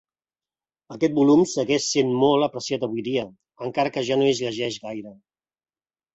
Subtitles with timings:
[0.95, 3.27] Aquest volum segueix sent molt apreciat avui dia,
[3.69, 5.15] encara que ja no es llegeix gaire.